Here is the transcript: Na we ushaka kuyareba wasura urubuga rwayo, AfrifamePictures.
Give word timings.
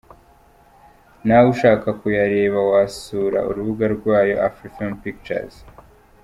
Na 1.27 1.37
we 1.41 1.47
ushaka 1.53 1.87
kuyareba 1.99 2.59
wasura 2.71 3.39
urubuga 3.49 3.85
rwayo, 3.95 4.35
AfrifamePictures. 4.47 5.55